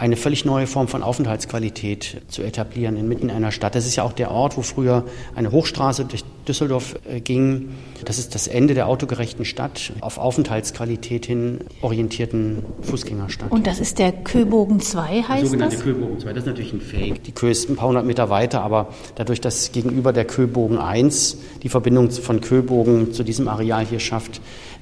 [0.00, 3.74] eine völlig neue Form von Aufenthaltsqualität zu etablieren inmitten einer Stadt.
[3.74, 7.68] Das ist ja auch der Ort, wo früher eine Hochstraße durch Düsseldorf äh, ging.
[8.06, 13.50] Das ist das Ende der autogerechten Stadt, auf Aufenthaltsqualität hin orientierten Fußgängerstadt.
[13.52, 15.84] Und das ist der Köbogen 2, heißt der sogenannte das?
[15.84, 17.22] Köbogen 2, das ist natürlich ein Fake.
[17.24, 21.36] Die Kö ist ein paar hundert Meter weiter, aber dadurch, dass gegenüber der Köbogen 1
[21.62, 24.40] die Verbindung von Köbogen zu diesem Areal hier schafft,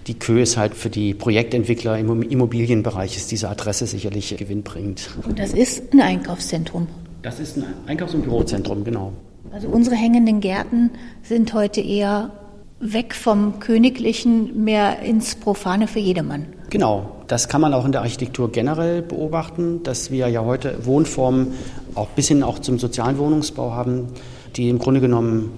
[0.08, 5.10] die Kö ist halt für die Projektentwickler im Immobilienbereich ist diese Adresse sicherlich gewinnbringend.
[5.26, 6.86] Und das ist ein Einkaufszentrum.
[7.20, 9.12] Das ist ein Einkaufs- und Bürozentrum, genau.
[9.52, 10.90] Also unsere hängenden Gärten
[11.22, 12.30] sind heute eher
[12.80, 16.46] weg vom Königlichen, mehr ins Profane für jedermann.
[16.70, 21.48] Genau, das kann man auch in der Architektur generell beobachten, dass wir ja heute Wohnformen
[21.94, 24.08] auch bis hin auch zum sozialen Wohnungsbau haben,
[24.56, 25.50] die im Grunde genommen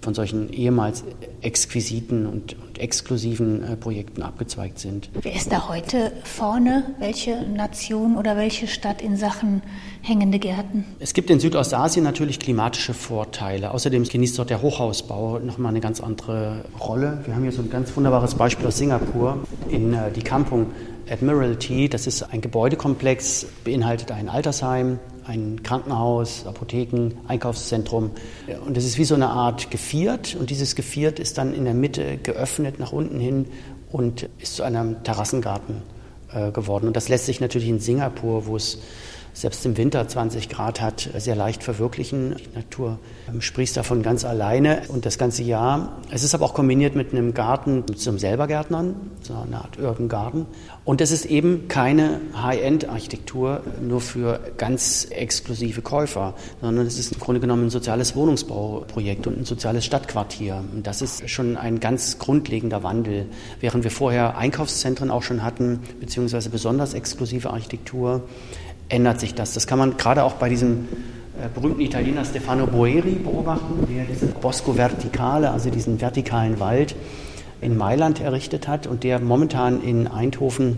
[0.00, 1.04] von solchen ehemals
[1.40, 5.10] exquisiten und, und exklusiven äh, Projekten abgezweigt sind.
[5.20, 6.84] Wer ist da heute vorne?
[6.98, 9.62] Welche Nation oder welche Stadt in Sachen
[10.02, 10.84] hängende Gärten?
[10.98, 13.72] Es gibt in Südostasien natürlich klimatische Vorteile.
[13.72, 17.20] Außerdem genießt dort der Hochhausbau nochmal eine ganz andere Rolle.
[17.24, 20.66] Wir haben hier so ein ganz wunderbares Beispiel aus Singapur in äh, die Kampung
[21.08, 21.88] Admiralty.
[21.88, 28.10] Das ist ein Gebäudekomplex, beinhaltet ein Altersheim, ein Krankenhaus, Apotheken, Einkaufszentrum.
[28.64, 30.36] Und es ist wie so eine Art Geviert.
[30.38, 33.46] Und dieses Geviert ist dann in der Mitte geöffnet nach unten hin
[33.90, 35.82] und ist zu einem Terrassengarten
[36.32, 36.86] äh, geworden.
[36.86, 38.78] Und das lässt sich natürlich in Singapur, wo es
[39.36, 42.36] selbst im Winter 20 Grad hat, sehr leicht verwirklichen.
[42.38, 46.00] Die Natur ähm, sprießt davon ganz alleine und das ganze Jahr.
[46.10, 50.46] Es ist aber auch kombiniert mit einem Garten zum Selbergärtnern, so eine Art Urban Garden.
[50.86, 57.20] Und es ist eben keine High-End-Architektur nur für ganz exklusive Käufer, sondern es ist im
[57.20, 60.64] Grunde genommen ein soziales Wohnungsbauprojekt und ein soziales Stadtquartier.
[60.72, 63.26] Und das ist schon ein ganz grundlegender Wandel.
[63.60, 68.22] Während wir vorher Einkaufszentren auch schon hatten, beziehungsweise besonders exklusive Architektur,
[68.88, 69.52] ändert sich das.
[69.54, 70.88] Das kann man gerade auch bei diesem
[71.40, 76.94] äh, berühmten Italiener Stefano Boeri beobachten, der diese Bosco Verticale, also diesen vertikalen Wald
[77.60, 80.76] in Mailand errichtet hat und der momentan in Eindhoven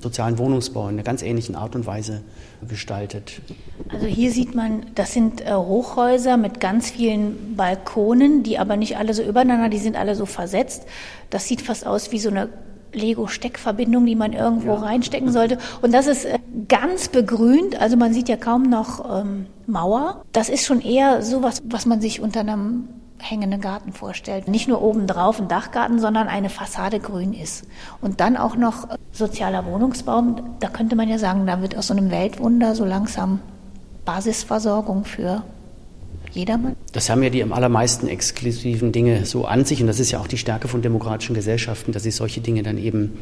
[0.00, 2.22] sozialen Wohnungsbau in einer ganz ähnlichen Art und Weise
[2.68, 3.40] gestaltet.
[3.88, 8.96] Also hier sieht man, das sind äh, Hochhäuser mit ganz vielen Balkonen, die aber nicht
[8.96, 10.84] alle so übereinander, die sind alle so versetzt.
[11.30, 12.48] Das sieht fast aus wie so eine
[12.96, 14.80] Lego-Steckverbindung, die man irgendwo ja.
[14.80, 15.58] reinstecken sollte.
[15.82, 20.22] Und das ist äh, ganz begrünt, also man sieht ja kaum noch ähm, Mauer.
[20.32, 24.48] Das ist schon eher sowas, was man sich unter einem hängenden Garten vorstellt.
[24.48, 27.64] Nicht nur oben drauf ein Dachgarten, sondern eine Fassade grün ist.
[28.00, 30.56] Und dann auch noch äh, sozialer Wohnungsbaum.
[30.60, 33.40] Da könnte man ja sagen, da wird aus so einem Weltwunder so langsam
[34.04, 35.42] Basisversorgung für
[36.36, 36.76] jedermann?
[36.92, 40.20] Das haben ja die am allermeisten exklusiven Dinge so an sich und das ist ja
[40.20, 43.12] auch die Stärke von demokratischen Gesellschaften, dass sie solche Dinge dann eben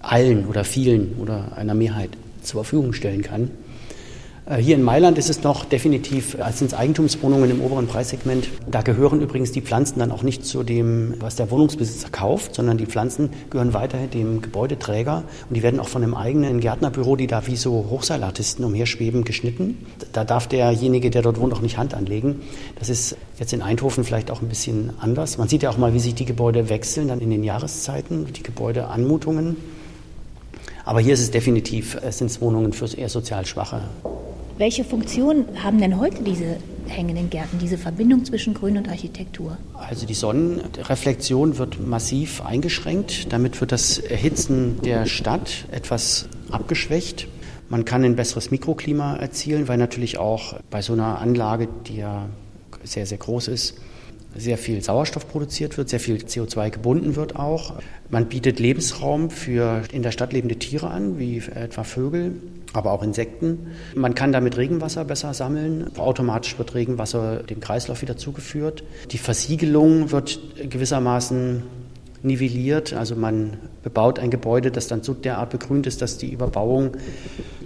[0.00, 2.10] allen oder vielen oder einer Mehrheit
[2.42, 3.50] zur Verfügung stellen kann.
[4.46, 8.48] Äh, hier in Mailand ist es noch definitiv, als sind es Eigentumswohnungen im oberen Preissegment.
[8.70, 12.78] Da gehören übrigens die Pflanzen dann auch nicht zu dem, was der Wohnungsbesitzer kauft, sondern
[12.78, 17.26] die Pflanzen gehören weiterhin dem Gebäudeträger und die werden auch von einem eigenen Gärtnerbüro, die
[17.26, 19.84] da wie so Hochseilartisten umherschweben, geschnitten.
[20.12, 22.42] Da darf derjenige, der dort wohnt, auch nicht Hand anlegen.
[22.78, 25.38] Das ist jetzt in Eindhoven vielleicht auch ein bisschen anders.
[25.38, 28.42] Man sieht ja auch mal, wie sich die Gebäude wechseln dann in den Jahreszeiten, die
[28.44, 29.56] Gebäudeanmutungen.
[30.84, 33.82] Aber hier ist es definitiv, es sind Wohnungen für eher sozial Schwache.
[34.58, 39.58] Welche Funktion haben denn heute diese hängenden Gärten, diese Verbindung zwischen Grün und Architektur?
[39.74, 43.30] Also die Sonnenreflexion wird massiv eingeschränkt.
[43.34, 47.28] Damit wird das Erhitzen der Stadt etwas abgeschwächt.
[47.68, 52.26] Man kann ein besseres Mikroklima erzielen, weil natürlich auch bei so einer Anlage, die ja
[52.82, 53.74] sehr, sehr groß ist,
[54.34, 57.74] sehr viel Sauerstoff produziert wird, sehr viel CO2 gebunden wird auch.
[58.10, 62.32] Man bietet Lebensraum für in der Stadt lebende Tiere an, wie etwa Vögel,
[62.72, 63.68] aber auch Insekten.
[63.94, 65.90] Man kann damit Regenwasser besser sammeln.
[65.96, 68.84] Automatisch wird Regenwasser dem Kreislauf wieder zugeführt.
[69.10, 71.62] Die Versiegelung wird gewissermaßen
[72.22, 72.92] nivelliert.
[72.92, 76.92] Also man bebaut ein Gebäude, das dann so derart begrünt ist, dass die Überbauung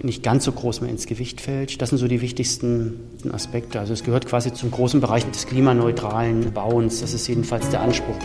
[0.01, 1.81] nicht ganz so groß mehr ins Gewicht fällt.
[1.81, 2.99] Das sind so die wichtigsten
[3.31, 3.79] Aspekte.
[3.79, 7.01] Also es gehört quasi zum großen Bereich des klimaneutralen Bauens.
[7.01, 8.17] Das ist jedenfalls der Anspruch.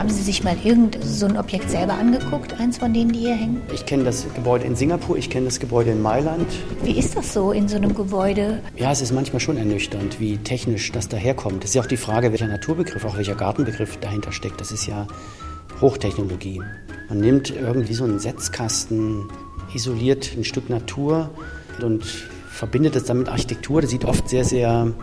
[0.00, 3.34] Haben Sie sich mal irgend so ein Objekt selber angeguckt, eins von denen, die hier
[3.34, 3.60] hängen?
[3.70, 6.46] Ich kenne das Gebäude in Singapur, ich kenne das Gebäude in Mailand.
[6.82, 8.62] Wie ist das so in so einem Gebäude?
[8.76, 11.64] Ja, es ist manchmal schon ernüchternd, wie technisch das daherkommt.
[11.64, 14.58] Es ist ja auch die Frage, welcher Naturbegriff, auch welcher Gartenbegriff dahinter steckt.
[14.58, 15.06] Das ist ja
[15.82, 16.62] Hochtechnologie.
[17.10, 19.28] Man nimmt irgendwie so einen Setzkasten,
[19.74, 21.28] isoliert ein Stück Natur
[21.82, 22.06] und
[22.48, 23.82] verbindet es dann mit Architektur.
[23.82, 24.94] Das sieht oft sehr, sehr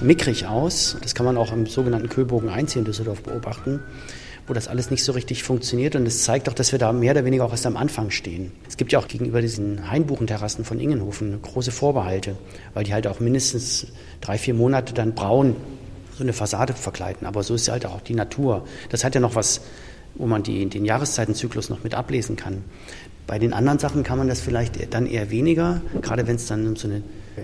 [0.00, 0.96] mickrig aus.
[1.02, 3.80] Das kann man auch im sogenannten Kühlbogen 1 hier in Düsseldorf beobachten
[4.48, 5.96] wo das alles nicht so richtig funktioniert.
[5.96, 8.52] Und es zeigt auch, dass wir da mehr oder weniger auch erst am Anfang stehen.
[8.68, 12.36] Es gibt ja auch gegenüber diesen Hainbuchenterrassen von Ingenhofen große Vorbehalte,
[12.74, 13.88] weil die halt auch mindestens
[14.20, 15.56] drei, vier Monate dann braun
[16.16, 17.26] so eine Fassade verkleiden.
[17.26, 18.64] Aber so ist ja halt auch die Natur.
[18.90, 19.60] Das hat ja noch was,
[20.14, 22.64] wo man die, den Jahreszeitenzyklus noch mit ablesen kann.
[23.26, 26.66] Bei den anderen Sachen kann man das vielleicht dann eher weniger, gerade wenn es dann
[26.66, 27.02] um so eine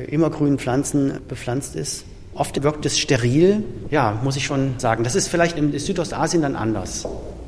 [0.08, 2.04] immergrünen Pflanzen bepflanzt ist.
[2.34, 5.04] Oft wirkt es steril, ja, muss ich schon sagen.
[5.04, 7.06] Das ist vielleicht in Südostasien dann anders.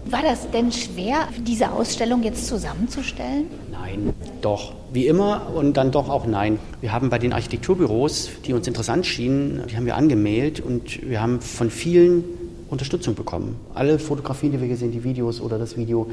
[0.08, 3.46] War das denn schwer, diese Ausstellung jetzt zusammenzustellen?
[3.72, 4.74] Nein, doch.
[4.92, 6.60] Wie immer und dann doch auch nein.
[6.80, 11.20] Wir haben bei den Architekturbüros, die uns interessant schienen, die haben wir angemeldet und wir
[11.20, 12.22] haben von vielen
[12.70, 13.56] Unterstützung bekommen.
[13.74, 16.08] Alle Fotografien, die wir gesehen, die Videos oder das Video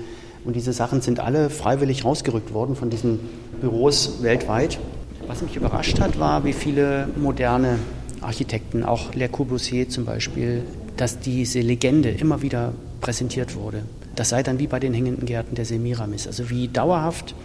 [0.46, 3.20] und diese Sachen sind alle freiwillig rausgerückt worden von diesen
[3.62, 4.80] Büros weltweit.
[5.28, 7.78] Was mich überrascht hat, war, wie viele moderne
[8.24, 10.64] Architekten, auch Le Corbusier zum Beispiel,
[10.98, 13.84] dass diese Legende immer wieder präsentiert wurde.
[14.16, 17.36] Das sei dann wie bei den hängenden Gärten der Semiramis, also wie dauerhaft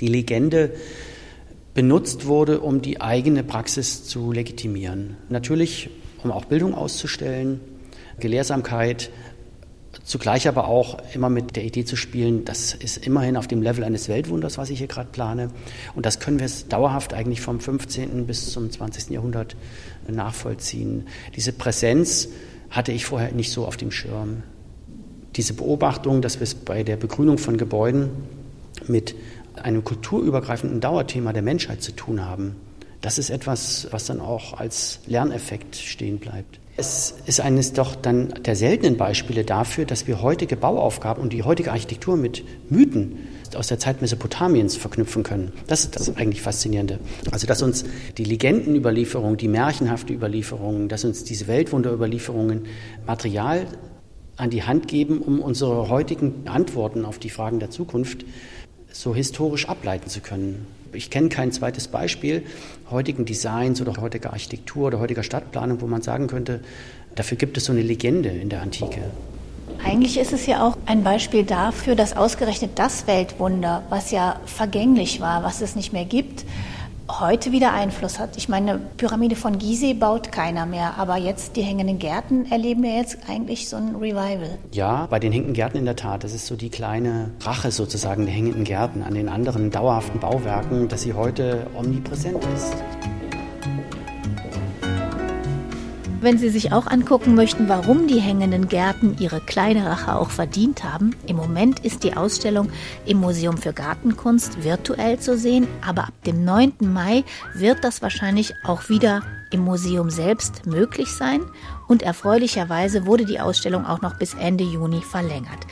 [0.00, 0.72] die Legende
[1.74, 5.16] benutzt wurde, um die eigene Praxis zu legitimieren.
[5.28, 5.90] Natürlich,
[6.22, 7.60] um auch Bildung auszustellen,
[8.20, 9.10] Gelehrsamkeit,
[10.04, 13.84] Zugleich aber auch immer mit der Idee zu spielen, das ist immerhin auf dem Level
[13.84, 15.50] eines Weltwunders, was ich hier gerade plane.
[15.94, 18.26] Und das können wir dauerhaft eigentlich vom 15.
[18.26, 19.10] bis zum 20.
[19.10, 19.54] Jahrhundert
[20.08, 21.06] nachvollziehen.
[21.36, 22.28] Diese Präsenz
[22.70, 24.42] hatte ich vorher nicht so auf dem Schirm.
[25.36, 28.10] Diese Beobachtung, dass wir es bei der Begrünung von Gebäuden
[28.88, 29.14] mit
[29.54, 32.56] einem kulturübergreifenden Dauerthema der Menschheit zu tun haben,
[33.02, 36.60] das ist etwas, was dann auch als Lerneffekt stehen bleibt.
[36.76, 41.42] Es ist eines doch dann der seltenen Beispiele dafür, dass wir heutige Bauaufgaben und die
[41.42, 43.18] heutige Architektur mit Mythen
[43.54, 45.52] aus der Zeit Mesopotamiens verknüpfen können.
[45.66, 46.98] Das ist das eigentlich Faszinierende.
[47.30, 47.84] Also, dass uns
[48.16, 52.62] die Legendenüberlieferung, die märchenhafte Überlieferung, dass uns diese Weltwunderüberlieferungen
[53.06, 53.66] Material
[54.36, 58.24] an die Hand geben, um unsere heutigen Antworten auf die Fragen der Zukunft
[58.90, 60.66] so historisch ableiten zu können.
[60.92, 62.42] Ich kenne kein zweites Beispiel
[62.90, 66.60] heutigen Designs oder heutiger Architektur oder heutiger Stadtplanung, wo man sagen könnte,
[67.14, 69.10] dafür gibt es so eine Legende in der Antike.
[69.84, 75.20] Eigentlich ist es ja auch ein Beispiel dafür, dass ausgerechnet das Weltwunder, was ja vergänglich
[75.20, 76.44] war, was es nicht mehr gibt,
[77.20, 78.36] heute wieder Einfluss hat.
[78.36, 82.96] Ich meine, Pyramide von Gizeh baut keiner mehr, aber jetzt die hängenden Gärten erleben wir
[82.96, 84.58] jetzt eigentlich so ein Revival.
[84.72, 86.24] Ja, bei den hängenden Gärten in der Tat.
[86.24, 90.88] Das ist so die kleine Rache sozusagen der hängenden Gärten an den anderen dauerhaften Bauwerken,
[90.88, 92.74] dass sie heute omnipräsent ist.
[96.22, 100.84] Wenn Sie sich auch angucken möchten, warum die hängenden Gärten ihre kleine Rache auch verdient
[100.84, 102.70] haben, im Moment ist die Ausstellung
[103.04, 106.74] im Museum für Gartenkunst virtuell zu sehen, aber ab dem 9.
[106.78, 111.42] Mai wird das wahrscheinlich auch wieder im Museum selbst möglich sein
[111.88, 115.66] und erfreulicherweise wurde die Ausstellung auch noch bis Ende Juni verlängert.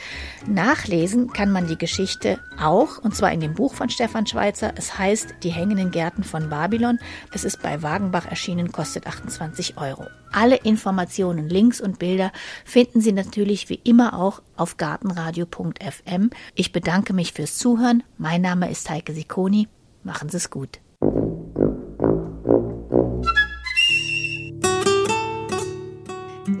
[0.45, 4.73] Nachlesen kann man die Geschichte auch, und zwar in dem Buch von Stefan Schweitzer.
[4.75, 6.99] Es heißt Die hängenden Gärten von Babylon.
[7.33, 10.07] Es ist bei Wagenbach erschienen, kostet 28 Euro.
[10.31, 12.31] Alle Informationen, Links und Bilder
[12.65, 16.29] finden Sie natürlich wie immer auch auf gartenradio.fm.
[16.55, 18.03] Ich bedanke mich fürs Zuhören.
[18.17, 19.67] Mein Name ist Heike Sikoni.
[20.03, 20.80] Machen Sie es gut.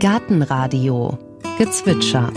[0.01, 1.15] Gartenradio
[1.59, 2.33] Gezwitscher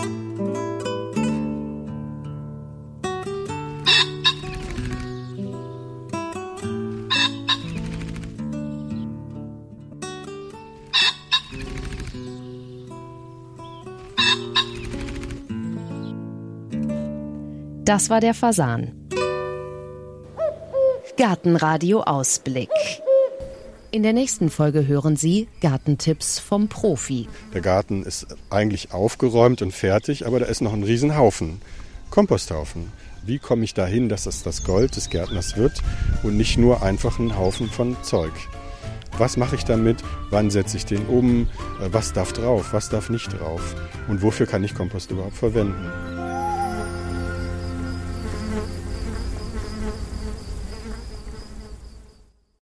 [17.86, 19.08] Das war der Fasan.
[21.16, 22.68] Gartenradio Ausblick.
[23.94, 27.28] In der nächsten Folge hören Sie Gartentipps vom Profi.
[27.52, 31.60] Der Garten ist eigentlich aufgeräumt und fertig, aber da ist noch ein Riesenhaufen.
[32.10, 32.90] Komposthaufen.
[33.24, 35.80] Wie komme ich dahin, dass es das Gold des Gärtners wird
[36.24, 38.32] und nicht nur einfach ein Haufen von Zeug?
[39.16, 39.98] Was mache ich damit?
[40.30, 41.42] Wann setze ich den um?
[41.80, 42.72] Äh, was darf drauf?
[42.72, 43.76] Was darf nicht drauf?
[44.08, 46.23] Und wofür kann ich Kompost überhaupt verwenden?